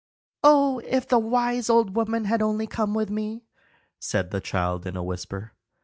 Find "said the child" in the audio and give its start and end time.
3.99-4.87